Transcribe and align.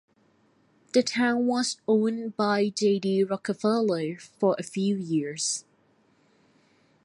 The 0.93 1.03
town 1.03 1.45
was 1.45 1.77
owned 1.87 2.35
by 2.35 2.69
J. 2.69 2.97
D. 2.97 3.23
Rockefeller 3.23 4.17
for 4.17 4.55
a 4.57 4.63
few 4.63 4.95
years. 4.95 5.63